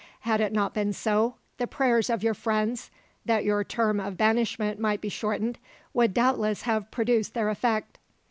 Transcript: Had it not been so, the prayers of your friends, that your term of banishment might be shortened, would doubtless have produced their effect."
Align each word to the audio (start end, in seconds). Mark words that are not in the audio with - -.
Had 0.21 0.41
it 0.41 0.51
not 0.51 0.73
been 0.73 0.93
so, 0.93 1.35
the 1.59 1.67
prayers 1.67 2.09
of 2.09 2.23
your 2.23 2.33
friends, 2.33 2.89
that 3.23 3.43
your 3.43 3.63
term 3.63 3.99
of 3.99 4.17
banishment 4.17 4.79
might 4.79 4.99
be 4.99 5.09
shortened, 5.09 5.59
would 5.93 6.11
doubtless 6.11 6.63
have 6.63 6.89
produced 6.89 7.35
their 7.35 7.49
effect." 7.49 7.99